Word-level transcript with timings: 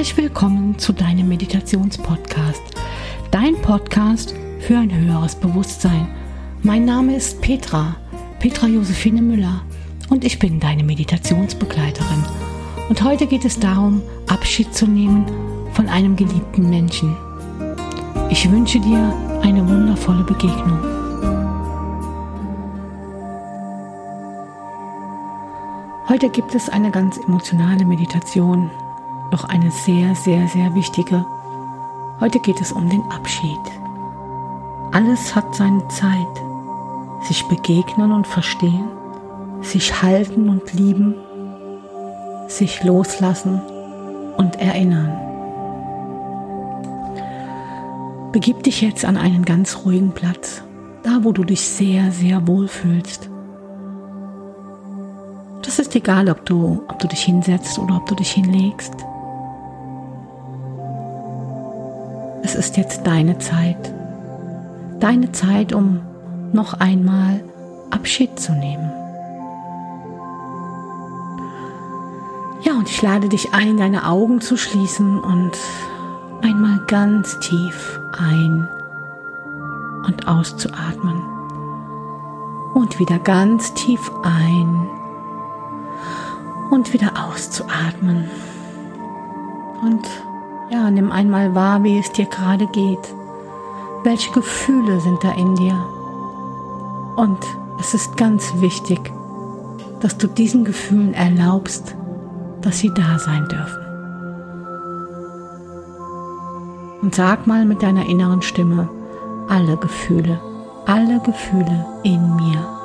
Herzlich 0.00 0.16
willkommen 0.16 0.78
zu 0.78 0.94
deinem 0.94 1.28
Meditationspodcast. 1.28 2.62
Dein 3.30 3.54
Podcast 3.60 4.34
für 4.60 4.78
ein 4.78 4.90
höheres 4.90 5.34
Bewusstsein. 5.34 6.08
Mein 6.62 6.86
Name 6.86 7.16
ist 7.16 7.42
Petra, 7.42 7.96
Petra 8.38 8.66
Josephine 8.66 9.20
Müller 9.20 9.60
und 10.08 10.24
ich 10.24 10.38
bin 10.38 10.58
deine 10.58 10.84
Meditationsbegleiterin. 10.84 12.24
Und 12.88 13.04
heute 13.04 13.26
geht 13.26 13.44
es 13.44 13.60
darum, 13.60 14.00
Abschied 14.26 14.74
zu 14.74 14.86
nehmen 14.86 15.26
von 15.74 15.86
einem 15.86 16.16
geliebten 16.16 16.70
Menschen. 16.70 17.14
Ich 18.30 18.50
wünsche 18.50 18.80
dir 18.80 19.14
eine 19.42 19.68
wundervolle 19.68 20.24
Begegnung. 20.24 20.78
Heute 26.08 26.30
gibt 26.30 26.54
es 26.54 26.70
eine 26.70 26.90
ganz 26.90 27.18
emotionale 27.18 27.84
Meditation, 27.84 28.70
doch 29.30 29.44
eine 29.44 29.70
sehr, 29.70 30.14
sehr, 30.14 30.48
sehr 30.48 30.74
wichtige. 30.74 31.24
Heute 32.20 32.38
geht 32.40 32.60
es 32.60 32.72
um 32.72 32.88
den 32.88 33.02
Abschied. 33.10 33.58
Alles 34.92 35.34
hat 35.34 35.54
seine 35.54 35.86
Zeit. 35.88 36.42
Sich 37.22 37.46
begegnen 37.46 38.12
und 38.12 38.26
verstehen, 38.26 38.88
sich 39.60 40.02
halten 40.02 40.48
und 40.48 40.72
lieben, 40.72 41.14
sich 42.48 42.82
loslassen 42.82 43.60
und 44.36 44.56
erinnern. 44.56 45.12
Begib 48.32 48.62
dich 48.62 48.80
jetzt 48.80 49.04
an 49.04 49.16
einen 49.16 49.44
ganz 49.44 49.84
ruhigen 49.84 50.12
Platz, 50.12 50.62
da 51.02 51.20
wo 51.22 51.32
du 51.32 51.44
dich 51.44 51.60
sehr, 51.60 52.10
sehr 52.10 52.46
wohl 52.46 52.68
fühlst. 52.68 53.28
Das 55.62 55.78
ist 55.78 55.94
egal, 55.94 56.28
ob 56.30 56.46
du, 56.46 56.82
ob 56.88 56.98
du 56.98 57.08
dich 57.08 57.22
hinsetzt 57.22 57.78
oder 57.78 57.96
ob 57.96 58.06
du 58.06 58.14
dich 58.14 58.32
hinlegst. 58.32 58.94
Es 62.42 62.54
ist 62.54 62.76
jetzt 62.76 63.06
deine 63.06 63.38
Zeit. 63.38 63.92
Deine 64.98 65.32
Zeit, 65.32 65.72
um 65.72 66.00
noch 66.52 66.74
einmal 66.74 67.40
Abschied 67.90 68.38
zu 68.38 68.52
nehmen. 68.52 68.90
Ja, 72.62 72.72
und 72.74 72.88
ich 72.88 73.00
lade 73.02 73.28
dich 73.28 73.54
ein, 73.54 73.76
deine 73.76 74.06
Augen 74.06 74.40
zu 74.40 74.56
schließen 74.56 75.20
und 75.20 75.52
einmal 76.42 76.80
ganz 76.86 77.38
tief 77.40 78.00
ein 78.18 78.68
und 80.06 80.28
auszuatmen. 80.28 81.22
Und 82.74 82.98
wieder 82.98 83.18
ganz 83.18 83.74
tief 83.74 84.10
ein 84.22 84.88
und 86.70 86.92
wieder 86.92 87.12
auszuatmen. 87.26 88.30
Und 89.82 90.06
ja, 90.70 90.90
nimm 90.90 91.10
einmal 91.10 91.54
wahr, 91.54 91.82
wie 91.82 91.98
es 91.98 92.10
dir 92.12 92.26
gerade 92.26 92.66
geht. 92.68 93.14
Welche 94.04 94.30
Gefühle 94.32 95.00
sind 95.00 95.22
da 95.22 95.32
in 95.32 95.54
dir? 95.56 95.74
Und 97.16 97.38
es 97.78 97.92
ist 97.92 98.16
ganz 98.16 98.52
wichtig, 98.60 99.12
dass 100.00 100.16
du 100.16 100.26
diesen 100.26 100.64
Gefühlen 100.64 101.12
erlaubst, 101.12 101.94
dass 102.62 102.78
sie 102.78 102.92
da 102.94 103.18
sein 103.18 103.46
dürfen. 103.48 103.86
Und 107.02 107.14
sag 107.14 107.46
mal 107.46 107.64
mit 107.64 107.82
deiner 107.82 108.06
inneren 108.06 108.42
Stimme, 108.42 108.88
alle 109.48 109.76
Gefühle, 109.76 110.40
alle 110.86 111.20
Gefühle 111.20 111.86
in 112.02 112.36
mir 112.36 112.80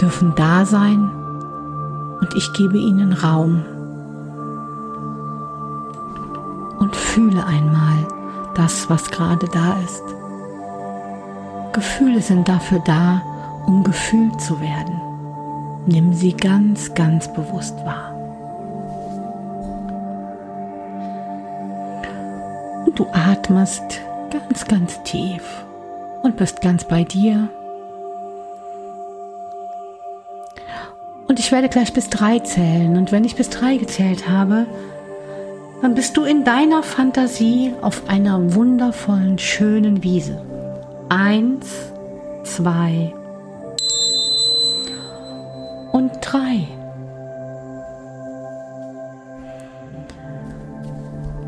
dürfen 0.00 0.32
da 0.34 0.64
sein 0.64 1.10
und 2.20 2.34
ich 2.34 2.52
gebe 2.54 2.78
ihnen 2.78 3.12
Raum 3.12 3.64
Fühle 7.14 7.44
einmal 7.44 8.06
das, 8.54 8.88
was 8.88 9.10
gerade 9.10 9.48
da 9.48 9.76
ist. 9.84 10.04
Gefühle 11.72 12.22
sind 12.22 12.48
dafür 12.48 12.78
da, 12.84 13.20
um 13.66 13.82
gefühlt 13.82 14.40
zu 14.40 14.60
werden. 14.60 15.00
Nimm 15.86 16.12
sie 16.12 16.34
ganz, 16.34 16.94
ganz 16.94 17.32
bewusst 17.32 17.76
wahr. 17.84 18.14
Und 22.86 22.96
du 22.96 23.06
atmest 23.12 24.00
ganz, 24.30 24.64
ganz 24.66 25.02
tief 25.02 25.64
und 26.22 26.36
bist 26.36 26.60
ganz 26.60 26.84
bei 26.84 27.02
dir. 27.02 27.48
Und 31.26 31.40
ich 31.40 31.50
werde 31.50 31.68
gleich 31.68 31.92
bis 31.92 32.08
drei 32.08 32.38
zählen. 32.38 32.96
Und 32.96 33.10
wenn 33.10 33.24
ich 33.24 33.34
bis 33.34 33.50
drei 33.50 33.78
gezählt 33.78 34.28
habe, 34.28 34.68
dann 35.82 35.94
bist 35.94 36.16
du 36.16 36.24
in 36.24 36.44
deiner 36.44 36.82
Fantasie 36.82 37.72
auf 37.80 38.08
einer 38.08 38.54
wundervollen, 38.54 39.38
schönen 39.38 40.02
Wiese. 40.02 40.40
Eins, 41.08 41.92
zwei 42.44 43.12
und 45.92 46.12
drei. 46.20 46.66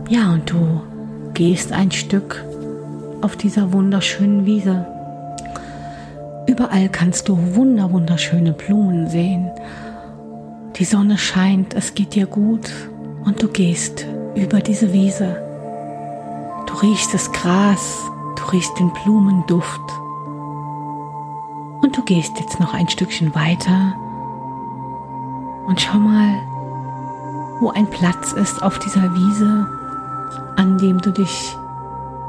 Ja, 0.09 0.32
und 0.32 0.50
du 0.50 0.82
gehst 1.34 1.72
ein 1.72 1.91
Stück 1.91 2.44
auf 3.21 3.37
dieser 3.37 3.72
wunderschönen 3.72 4.47
Wiese. 4.47 4.87
Überall 6.47 6.88
kannst 6.88 7.28
du 7.28 7.54
wunder 7.54 7.92
wunderschöne 7.92 8.53
Blumen 8.53 9.09
sehen. 9.09 9.50
Die 10.76 10.84
Sonne 10.84 11.16
scheint, 11.19 11.75
es 11.75 11.94
geht 11.94 12.15
dir 12.15 12.26
gut 12.26 12.71
und 13.25 13.42
du 13.42 13.48
gehst 13.48 14.06
über 14.34 14.60
diese 14.60 14.93
Wiese. 14.93 15.37
Du 16.66 16.75
riechst 16.75 17.12
das 17.12 17.31
Gras, 17.32 17.98
du 18.37 18.44
riechst 18.53 18.78
den 18.78 18.93
Blumenduft. 18.93 19.81
Und 21.82 21.97
du 21.97 22.03
gehst 22.03 22.38
jetzt 22.38 22.60
noch 22.60 22.75
ein 22.75 22.88
Stückchen 22.88 23.34
weiter 23.34 23.94
und 25.66 25.81
schau 25.81 25.98
mal, 25.98 26.41
wo 27.60 27.71
ein 27.71 27.88
Platz 27.88 28.32
ist 28.32 28.62
auf 28.62 28.78
dieser 28.78 29.15
Wiese, 29.15 29.66
an 30.56 30.78
dem 30.78 30.98
du 30.98 31.10
dich 31.12 31.56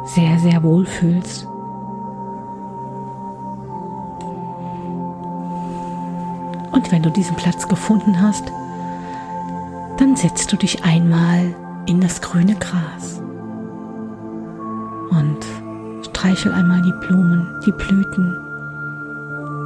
sehr, 0.06 0.38
sehr 0.40 0.62
wohl 0.64 0.86
fühlst. 0.86 1.48
Und 6.72 6.92
wenn 6.92 7.04
du 7.04 7.10
diesen 7.10 7.36
Platz 7.36 7.68
gefunden 7.68 8.22
hast, 8.22 8.52
dann 9.98 10.16
setzt 10.16 10.52
du 10.52 10.58
dich 10.58 10.84
einmal 10.84 11.56
in 11.86 12.00
das 12.00 12.22
grüne 12.22 12.56
Gras 12.56 13.22
und 15.10 15.46
streichel 16.06 16.54
einmal 16.54 16.82
die 16.82 16.94
Blumen, 17.06 17.60
die 17.66 17.72
Blüten. 17.72 18.38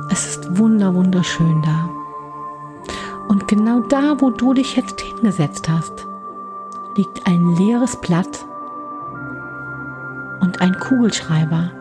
Es 0.10 0.28
ist 0.28 0.58
wunder 0.58 0.94
wunderschön 0.94 1.62
da. 1.62 1.90
Und 3.28 3.48
genau 3.48 3.82
da, 3.82 4.20
wo 4.20 4.30
du 4.30 4.54
dich 4.54 4.76
jetzt 4.76 5.02
hingesetzt 5.02 5.70
hast, 5.70 6.08
liegt 6.96 7.28
ein 7.28 7.56
leeres 7.56 7.96
Blatt 7.98 8.46
und 10.40 10.62
ein 10.62 10.80
Kugelschreiber. 10.80 11.72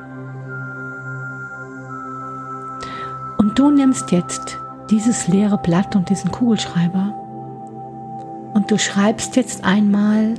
Und 3.38 3.58
du 3.58 3.70
nimmst 3.70 4.12
jetzt 4.12 4.58
dieses 4.91 5.28
leere 5.28 5.58
Blatt 5.58 5.97
und 5.97 6.10
diesen 6.10 6.30
Kugelschreiber 6.30 7.14
und 8.56 8.71
du 8.71 8.78
schreibst 8.78 9.37
jetzt 9.37 9.65
einmal 9.65 10.33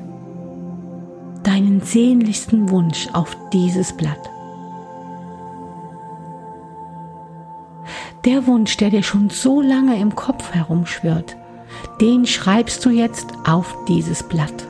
deinen 1.44 1.82
sehnlichsten 1.82 2.72
Wunsch 2.72 3.08
auf 3.14 3.38
dieses 3.54 3.96
Blatt. 3.96 4.32
Der 8.26 8.48
Wunsch, 8.48 8.76
der 8.78 8.90
dir 8.90 9.04
schon 9.04 9.30
so 9.30 9.62
lange 9.62 10.00
im 10.00 10.16
Kopf 10.16 10.52
herumschwirrt, 10.52 11.38
den 12.02 12.26
schreibst 12.26 12.84
du 12.84 12.90
jetzt 12.90 13.28
auf 13.46 13.78
dieses 13.88 14.24
Blatt. 14.24 14.66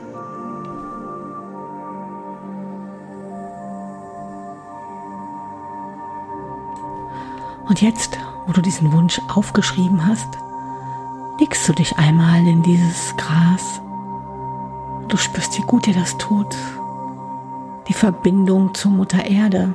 Und 7.66 7.80
jetzt, 7.80 8.18
wo 8.46 8.52
du 8.52 8.60
diesen 8.60 8.92
Wunsch 8.92 9.18
aufgeschrieben 9.28 10.06
hast, 10.06 10.28
legst 11.38 11.68
du 11.68 11.72
dich 11.72 11.96
einmal 11.96 12.46
in 12.46 12.62
dieses 12.62 13.16
Gras. 13.16 13.80
Du 15.08 15.16
spürst, 15.16 15.56
wie 15.56 15.62
gut 15.62 15.86
dir 15.86 15.94
das 15.94 16.18
tut. 16.18 16.56
Die 17.88 17.94
Verbindung 17.94 18.74
zur 18.74 18.90
Mutter 18.90 19.24
Erde. 19.24 19.72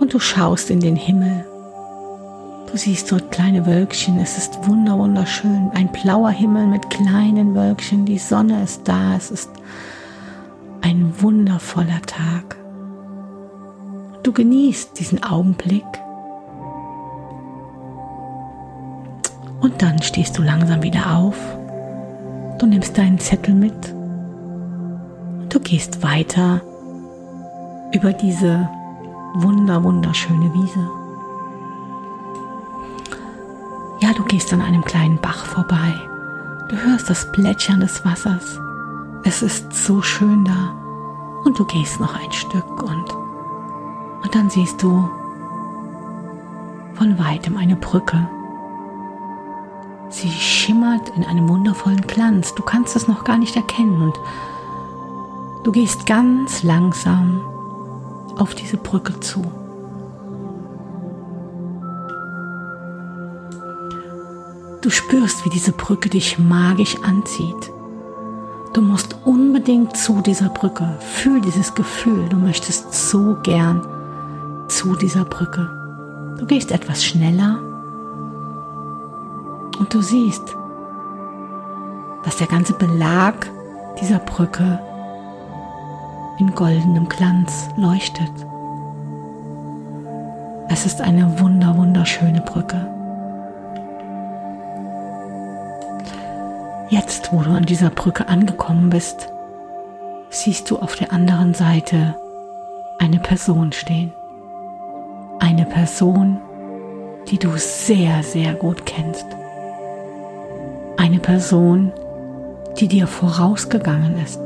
Und 0.00 0.12
du 0.12 0.18
schaust 0.18 0.70
in 0.70 0.80
den 0.80 0.96
Himmel. 0.96 1.46
Du 2.70 2.78
siehst 2.78 3.12
dort 3.12 3.30
kleine 3.30 3.66
Wölkchen. 3.66 4.18
Es 4.18 4.36
ist 4.36 4.66
wunder 4.66 4.98
wunderschön. 4.98 5.70
Ein 5.74 5.92
blauer 5.92 6.30
Himmel 6.30 6.66
mit 6.66 6.90
kleinen 6.90 7.54
Wölkchen. 7.54 8.04
Die 8.04 8.18
Sonne 8.18 8.64
ist 8.64 8.88
da. 8.88 9.14
Es 9.16 9.30
ist 9.30 9.50
ein 10.80 11.14
wundervoller 11.20 12.02
Tag. 12.02 12.56
Du 14.22 14.32
genießt 14.32 14.98
diesen 14.98 15.22
Augenblick 15.22 15.84
Und 19.64 19.80
dann 19.80 20.00
stehst 20.02 20.36
du 20.36 20.42
langsam 20.42 20.82
wieder 20.82 21.16
auf. 21.16 21.36
Du 22.58 22.66
nimmst 22.66 22.98
deinen 22.98 23.18
Zettel 23.18 23.54
mit 23.54 23.94
Du 25.48 25.58
gehst 25.58 26.02
weiter 26.02 26.60
über 27.94 28.12
diese 28.12 28.68
wunder, 29.36 29.82
wunderschöne 29.82 30.52
Wiese. 30.52 30.90
Ja, 34.00 34.12
du 34.12 34.24
gehst 34.24 34.52
an 34.52 34.60
einem 34.60 34.84
kleinen 34.84 35.18
Bach 35.20 35.46
vorbei. 35.46 35.94
Du 36.68 36.76
hörst 36.76 37.08
das 37.08 37.30
Plätschern 37.32 37.80
des 37.80 38.04
Wassers. 38.04 38.60
Es 39.24 39.40
ist 39.40 39.72
so 39.72 40.02
schön 40.02 40.44
da. 40.44 40.74
Und 41.44 41.58
du 41.58 41.64
gehst 41.64 42.00
noch 42.00 42.14
ein 42.20 42.32
Stück 42.32 42.82
und, 42.82 43.14
und 44.24 44.34
dann 44.34 44.50
siehst 44.50 44.82
du 44.82 45.08
von 46.94 47.18
weitem 47.18 47.56
eine 47.56 47.76
Brücke. 47.76 48.28
Sie 50.14 50.30
schimmert 50.30 51.08
in 51.16 51.24
einem 51.24 51.48
wundervollen 51.48 52.02
Glanz. 52.02 52.54
Du 52.54 52.62
kannst 52.62 52.94
es 52.94 53.08
noch 53.08 53.24
gar 53.24 53.36
nicht 53.36 53.56
erkennen 53.56 54.00
und 54.00 54.14
du 55.64 55.72
gehst 55.72 56.06
ganz 56.06 56.62
langsam 56.62 57.40
auf 58.38 58.54
diese 58.54 58.76
Brücke 58.76 59.18
zu. 59.18 59.42
Du 64.82 64.88
spürst, 64.88 65.44
wie 65.44 65.50
diese 65.50 65.72
Brücke 65.72 66.08
dich 66.08 66.38
magisch 66.38 66.96
anzieht. 67.02 67.72
Du 68.72 68.82
musst 68.82 69.16
unbedingt 69.24 69.96
zu 69.96 70.20
dieser 70.20 70.48
Brücke. 70.48 70.96
Fühl 71.00 71.40
dieses 71.40 71.74
Gefühl. 71.74 72.28
Du 72.28 72.36
möchtest 72.36 73.10
so 73.10 73.36
gern 73.42 73.84
zu 74.68 74.94
dieser 74.94 75.24
Brücke. 75.24 75.68
Du 76.38 76.46
gehst 76.46 76.70
etwas 76.70 77.04
schneller 77.04 77.73
und 79.76 79.92
du 79.92 80.02
siehst, 80.02 80.54
dass 82.24 82.36
der 82.36 82.46
ganze 82.46 82.74
Belag 82.74 83.50
dieser 84.00 84.18
Brücke 84.18 84.80
in 86.38 86.54
goldenem 86.54 87.08
Glanz 87.08 87.68
leuchtet. 87.76 88.32
Es 90.68 90.86
ist 90.86 91.00
eine 91.00 91.38
wunder, 91.38 91.76
wunderschöne 91.76 92.40
Brücke. 92.40 92.90
Jetzt, 96.88 97.32
wo 97.32 97.42
du 97.42 97.50
an 97.50 97.64
dieser 97.64 97.90
Brücke 97.90 98.28
angekommen 98.28 98.90
bist, 98.90 99.32
siehst 100.30 100.70
du 100.70 100.78
auf 100.78 100.96
der 100.96 101.12
anderen 101.12 101.54
Seite 101.54 102.14
eine 102.98 103.18
Person 103.18 103.72
stehen. 103.72 104.12
Eine 105.40 105.66
Person, 105.66 106.40
die 107.28 107.38
du 107.38 107.56
sehr, 107.56 108.22
sehr 108.22 108.54
gut 108.54 108.86
kennst. 108.86 109.26
Eine 111.04 111.18
Person, 111.18 111.92
die 112.78 112.88
dir 112.88 113.06
vorausgegangen 113.06 114.16
ist. 114.24 114.40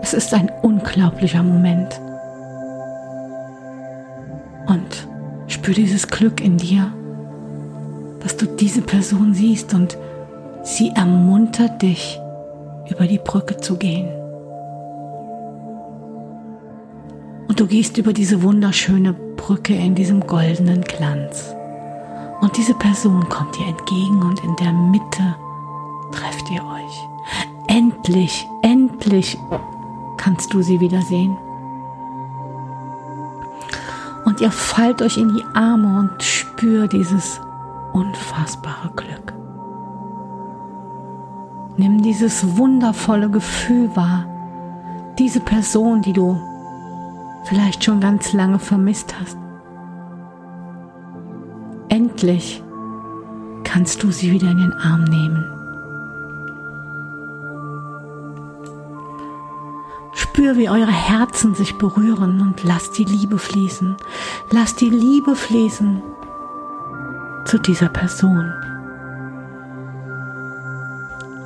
Es 0.00 0.14
ist 0.14 0.32
ein 0.32 0.50
unglaublicher 0.62 1.42
Moment. 1.42 2.00
Und 4.66 5.06
spür 5.48 5.74
dieses 5.74 6.08
Glück 6.08 6.40
in 6.40 6.56
dir 6.56 6.90
dass 8.24 8.38
du 8.38 8.46
diese 8.46 8.80
Person 8.80 9.34
siehst 9.34 9.74
und 9.74 9.98
sie 10.62 10.90
ermuntert 10.96 11.82
dich, 11.82 12.18
über 12.90 13.06
die 13.06 13.18
Brücke 13.18 13.58
zu 13.58 13.76
gehen. 13.76 14.08
Und 17.46 17.60
du 17.60 17.66
gehst 17.66 17.98
über 17.98 18.14
diese 18.14 18.42
wunderschöne 18.42 19.12
Brücke 19.12 19.74
in 19.74 19.94
diesem 19.94 20.20
goldenen 20.26 20.80
Glanz. 20.80 21.54
Und 22.44 22.58
diese 22.58 22.74
Person 22.74 23.26
kommt 23.30 23.56
dir 23.58 23.68
entgegen 23.68 24.22
und 24.22 24.44
in 24.44 24.54
der 24.56 24.70
Mitte 24.70 25.34
trefft 26.12 26.50
ihr 26.50 26.62
euch. 26.62 27.08
Endlich, 27.68 28.46
endlich 28.60 29.38
kannst 30.18 30.52
du 30.52 30.60
sie 30.60 30.78
wiedersehen. 30.78 31.38
Und 34.26 34.42
ihr 34.42 34.50
fallt 34.50 35.00
euch 35.00 35.16
in 35.16 35.34
die 35.34 35.44
Arme 35.54 36.00
und 36.00 36.22
spür 36.22 36.86
dieses 36.86 37.40
unfassbare 37.94 38.90
Glück. 38.94 39.32
Nimm 41.78 42.02
dieses 42.02 42.58
wundervolle 42.58 43.30
Gefühl 43.30 43.96
wahr, 43.96 44.26
diese 45.18 45.40
Person, 45.40 46.02
die 46.02 46.12
du 46.12 46.38
vielleicht 47.44 47.84
schon 47.84 48.00
ganz 48.00 48.34
lange 48.34 48.58
vermisst 48.58 49.14
hast. 49.18 49.38
Endlich 52.14 52.62
kannst 53.64 54.04
du 54.04 54.12
sie 54.12 54.30
wieder 54.30 54.48
in 54.48 54.58
den 54.58 54.72
Arm 54.72 55.02
nehmen. 55.02 55.44
Spür, 60.12 60.56
wie 60.56 60.68
eure 60.68 60.92
Herzen 60.92 61.56
sich 61.56 61.76
berühren 61.76 62.40
und 62.40 62.62
lass 62.62 62.92
die 62.92 63.04
Liebe 63.04 63.36
fließen. 63.36 63.96
Lass 64.52 64.76
die 64.76 64.90
Liebe 64.90 65.34
fließen 65.34 66.00
zu 67.46 67.58
dieser 67.58 67.88
Person. 67.88 68.48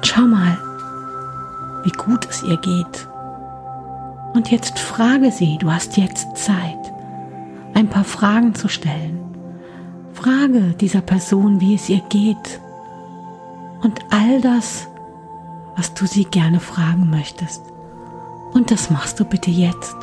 Schau 0.02 0.26
mal, 0.26 0.58
wie 1.82 1.92
gut 1.92 2.28
es 2.28 2.42
ihr 2.42 2.58
geht. 2.58 3.08
Und 4.34 4.50
jetzt 4.50 4.78
frage 4.78 5.32
sie, 5.32 5.56
du 5.56 5.72
hast 5.72 5.96
jetzt 5.96 6.36
Zeit, 6.36 6.92
ein 7.72 7.88
paar 7.88 8.04
Fragen 8.04 8.54
zu 8.54 8.68
stellen. 8.68 9.27
Frage 10.18 10.74
dieser 10.80 11.00
Person, 11.00 11.60
wie 11.60 11.76
es 11.76 11.88
ihr 11.88 12.00
geht 12.08 12.60
und 13.82 14.00
all 14.10 14.40
das, 14.40 14.88
was 15.76 15.94
du 15.94 16.06
sie 16.06 16.24
gerne 16.24 16.58
fragen 16.58 17.08
möchtest. 17.08 17.62
Und 18.52 18.72
das 18.72 18.90
machst 18.90 19.20
du 19.20 19.24
bitte 19.24 19.52
jetzt. 19.52 19.96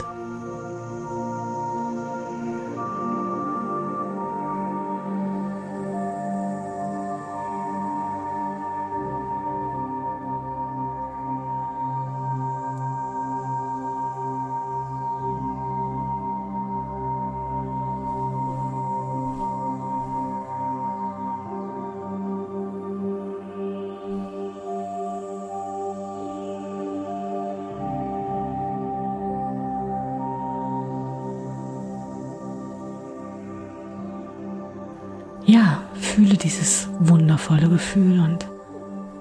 Ja, 35.45 35.77
fühle 35.93 36.35
dieses 36.35 36.89
wundervolle 36.99 37.69
Gefühl 37.69 38.19
und 38.19 38.47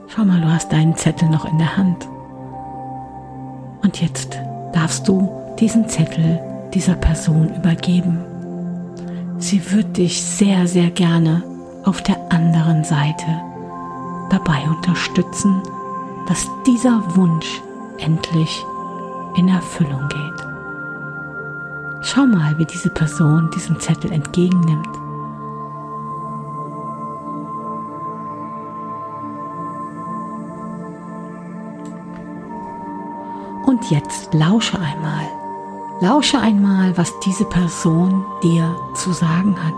schau 0.09 0.25
mal, 0.25 0.41
du 0.41 0.51
hast 0.51 0.73
deinen 0.73 0.97
Zettel 0.97 1.29
noch 1.29 1.45
in 1.45 1.59
der 1.59 1.77
Hand. 1.77 2.09
Und 3.83 4.01
jetzt 4.01 4.39
darfst 4.73 5.07
du 5.07 5.31
diesen 5.61 5.87
Zettel 5.87 6.41
dieser 6.73 6.95
Person 6.95 7.55
übergeben. 7.55 8.19
Sie 9.39 9.71
wird 9.73 9.99
dich 9.99 10.23
sehr, 10.23 10.67
sehr 10.67 10.91
gerne 10.91 11.43
auf 11.85 12.01
der 12.01 12.17
anderen 12.33 12.85
Seite 12.85 13.27
dabei 14.31 14.63
unterstützen, 14.69 15.61
dass 16.27 16.49
dieser 16.67 17.03
Wunsch 17.17 17.61
endlich 17.99 18.65
in 19.37 19.49
Erfüllung 19.49 20.09
geht. 20.09 20.47
Schau 22.01 22.25
mal, 22.25 22.57
wie 22.57 22.65
diese 22.65 22.89
Person 22.89 23.51
diesen 23.55 23.79
Zettel 23.79 24.11
entgegennimmt. 24.11 25.04
Und 33.67 33.91
jetzt 33.91 34.35
lausche 34.35 34.79
einmal. 34.79 35.27
Lausche 36.01 36.39
einmal, 36.39 36.97
was 36.97 37.19
diese 37.21 37.45
Person 37.45 38.25
dir 38.43 38.77
zu 38.95 39.13
sagen 39.13 39.57
hat. 39.65 39.75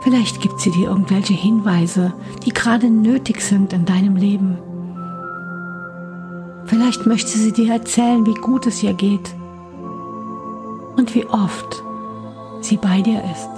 Vielleicht 0.00 0.40
gibt 0.40 0.60
sie 0.60 0.70
dir 0.70 0.88
irgendwelche 0.88 1.34
Hinweise, 1.34 2.12
die 2.44 2.52
gerade 2.52 2.90
nötig 2.90 3.40
sind 3.40 3.72
in 3.72 3.84
deinem 3.84 4.16
Leben. 4.16 4.58
Vielleicht 6.66 7.06
möchte 7.06 7.30
sie 7.30 7.52
dir 7.52 7.72
erzählen, 7.72 8.26
wie 8.26 8.34
gut 8.34 8.66
es 8.66 8.82
ihr 8.82 8.94
geht 8.94 9.34
und 10.96 11.14
wie 11.14 11.26
oft 11.26 11.82
sie 12.60 12.76
bei 12.76 13.00
dir 13.00 13.22
ist. 13.32 13.48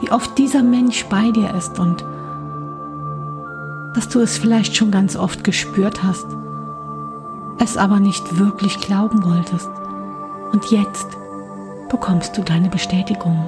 Wie 0.00 0.12
oft 0.12 0.38
dieser 0.38 0.62
Mensch 0.62 1.04
bei 1.06 1.30
dir 1.30 1.54
ist 1.54 1.78
und 1.78 2.04
dass 3.94 4.08
du 4.08 4.20
es 4.20 4.38
vielleicht 4.38 4.76
schon 4.76 4.90
ganz 4.90 5.16
oft 5.16 5.44
gespürt 5.44 6.02
hast 6.02 6.26
es 7.60 7.76
aber 7.76 8.00
nicht 8.00 8.38
wirklich 8.38 8.80
glauben 8.80 9.24
wolltest. 9.24 9.68
Und 10.52 10.70
jetzt 10.70 11.06
bekommst 11.88 12.36
du 12.36 12.42
deine 12.42 12.68
Bestätigung. 12.68 13.38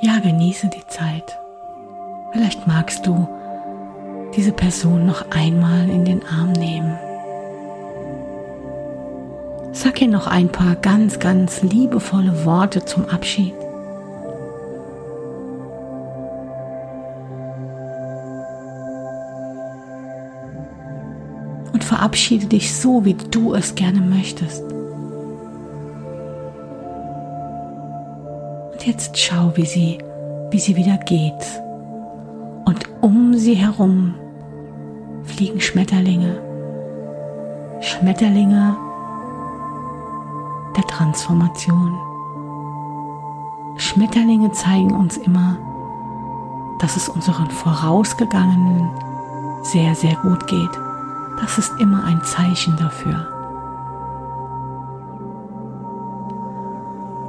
Ja, 0.00 0.18
genieße 0.20 0.68
die 0.68 0.86
Zeit. 0.86 1.38
Vielleicht 2.32 2.66
magst 2.66 3.06
du 3.06 3.28
diese 4.36 4.52
Person 4.52 5.06
noch 5.06 5.30
einmal 5.30 5.88
in 5.88 6.04
den 6.04 6.24
Arm 6.26 6.52
nehmen. 6.52 6.98
Sag 9.72 10.00
ihr 10.00 10.08
noch 10.08 10.26
ein 10.26 10.48
paar 10.48 10.76
ganz, 10.76 11.18
ganz 11.18 11.62
liebevolle 11.62 12.44
Worte 12.44 12.84
zum 12.84 13.06
Abschied. 13.06 13.54
Und 21.72 21.84
verabschiede 21.84 22.46
dich 22.46 22.74
so, 22.74 23.04
wie 23.04 23.14
du 23.14 23.52
es 23.54 23.74
gerne 23.74 24.00
möchtest. 24.00 24.62
Und 28.72 28.86
jetzt 28.86 29.18
schau, 29.18 29.52
wie 29.56 29.66
sie, 29.66 29.98
wie 30.50 30.60
sie 30.60 30.76
wieder 30.76 30.98
geht. 30.98 31.32
Und 32.64 32.84
um 33.00 33.34
sie 33.34 33.54
herum 33.54 34.14
fliegen 35.24 35.60
Schmetterlinge. 35.60 36.40
Schmetterlinge 37.80 38.76
der 40.76 40.84
Transformation. 40.84 41.98
Schmetterlinge 43.76 44.52
zeigen 44.52 44.92
uns 44.92 45.16
immer, 45.16 45.56
dass 46.78 46.96
es 46.96 47.08
unseren 47.08 47.50
Vorausgegangenen 47.50 48.90
sehr, 49.62 49.94
sehr 49.94 50.14
gut 50.16 50.46
geht. 50.46 50.70
Das 51.40 51.58
ist 51.58 51.72
immer 51.80 52.04
ein 52.04 52.22
Zeichen 52.22 52.76
dafür. 52.76 53.26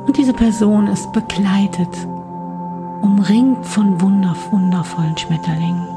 Und 0.06 0.18
diese 0.18 0.34
Person 0.34 0.88
ist 0.88 1.12
begleitet, 1.14 2.08
umringt 3.02 3.66
von 3.66 4.00
wunder, 4.02 4.36
wundervollen 4.52 5.18
Schmetterlingen. 5.18 5.95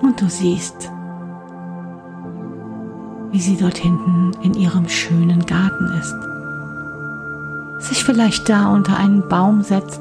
Und 0.00 0.20
du 0.20 0.28
siehst, 0.28 0.90
wie 3.30 3.40
sie 3.40 3.56
dort 3.56 3.78
hinten 3.78 4.32
in 4.42 4.54
ihrem 4.54 4.88
schönen 4.88 5.44
Garten 5.44 5.92
ist. 5.98 6.16
Sich 7.88 8.04
vielleicht 8.04 8.48
da 8.48 8.72
unter 8.72 8.96
einen 8.96 9.28
Baum 9.28 9.62
setzt, 9.62 10.00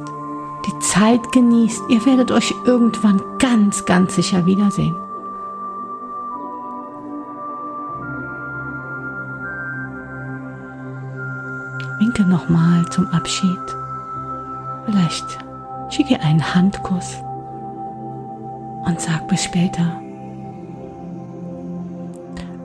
die 0.66 0.80
Zeit 0.80 1.32
genießt. 1.32 1.82
Ihr 1.90 2.06
werdet 2.06 2.32
euch 2.32 2.54
irgendwann 2.66 3.22
ganz, 3.40 3.86
ganz 3.86 4.16
sicher 4.16 4.46
wiedersehen. 4.46 4.96
Winke 12.00 12.24
nochmal 12.24 12.86
zum 12.90 13.08
Abschied. 13.08 13.60
Vielleicht 14.86 15.40
schicke 15.90 16.20
einen 16.22 16.56
Handkuss 16.56 17.18
und 18.88 19.02
sag 19.02 19.28
bis 19.28 19.44
später. 19.44 20.02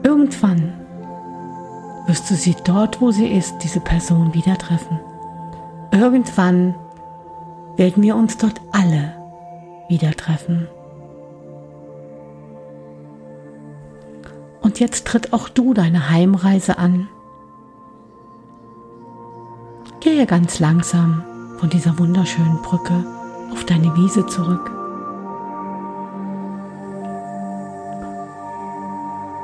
Irgendwann 0.03 0.73
wirst 2.07 2.29
du 2.31 2.35
sie 2.35 2.55
dort, 2.63 3.01
wo 3.01 3.11
sie 3.11 3.27
ist, 3.27 3.59
diese 3.59 3.81
Person 3.81 4.33
wieder 4.33 4.57
treffen. 4.57 4.99
Irgendwann 5.91 6.75
werden 7.75 8.01
wir 8.01 8.15
uns 8.15 8.37
dort 8.37 8.61
alle 8.71 9.13
wieder 9.89 10.11
treffen. 10.11 10.67
Und 14.61 14.79
jetzt 14.79 15.05
tritt 15.05 15.33
auch 15.33 15.49
du 15.49 15.73
deine 15.73 16.09
Heimreise 16.09 16.77
an. 16.77 17.09
Gehe 19.99 20.25
ganz 20.25 20.59
langsam 20.59 21.23
von 21.57 21.69
dieser 21.69 21.99
wunderschönen 21.99 22.61
Brücke 22.61 23.05
auf 23.51 23.65
deine 23.65 23.95
Wiese 23.97 24.25
zurück. 24.25 24.82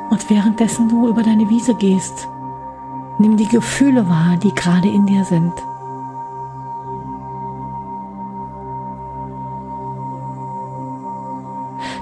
Und 0.09 0.29
währenddessen 0.29 0.89
du 0.89 1.07
über 1.07 1.23
deine 1.23 1.49
Wiese 1.49 1.75
gehst, 1.75 2.27
nimm 3.19 3.37
die 3.37 3.47
Gefühle 3.47 4.07
wahr, 4.09 4.37
die 4.37 4.53
gerade 4.53 4.87
in 4.87 5.05
dir 5.05 5.23
sind. 5.23 5.53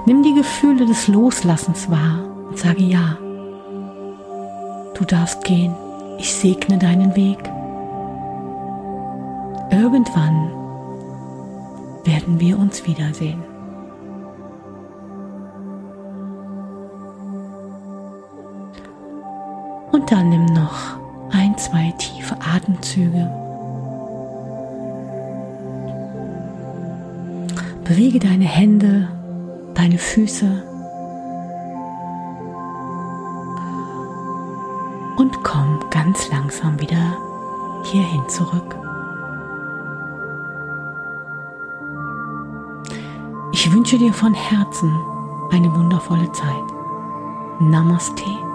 Nimm 0.06 0.22
die 0.22 0.34
Gefühle 0.34 0.86
des 0.86 1.06
Loslassens 1.06 1.90
wahr 1.90 2.20
und 2.48 2.58
sage 2.58 2.82
ja. 2.82 3.18
Du 4.94 5.04
darfst 5.04 5.44
gehen. 5.44 5.74
Ich 6.18 6.34
segne 6.34 6.78
deinen 6.78 7.14
Weg. 7.14 7.38
Irgendwann 9.70 10.50
werden 12.04 12.40
wir 12.40 12.58
uns 12.58 12.86
wiedersehen. 12.86 13.44
Dann 20.10 20.30
nimm 20.30 20.46
noch 20.46 20.98
ein, 21.32 21.56
zwei 21.58 21.92
tiefe 21.98 22.34
Atemzüge. 22.40 23.30
Bewege 27.84 28.18
deine 28.18 28.46
Hände, 28.46 29.08
deine 29.74 29.98
Füße 29.98 30.62
und 35.16 35.44
komm 35.44 35.80
ganz 35.90 36.30
langsam 36.30 36.80
wieder 36.80 37.16
hierhin 37.84 38.26
zurück. 38.28 38.76
Ich 43.52 43.72
wünsche 43.72 43.98
dir 43.98 44.12
von 44.12 44.32
Herzen 44.32 44.90
eine 45.50 45.74
wundervolle 45.74 46.30
Zeit. 46.32 46.64
Namaste. 47.58 48.47